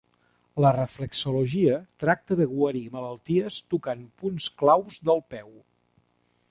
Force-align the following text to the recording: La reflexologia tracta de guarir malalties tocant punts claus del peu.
La 0.63 0.69
reflexologia 0.77 1.75
tracta 2.05 2.39
de 2.41 2.47
guarir 2.55 2.83
malalties 2.97 3.61
tocant 3.75 4.03
punts 4.23 4.53
claus 4.63 5.01
del 5.11 5.25
peu. 5.35 5.55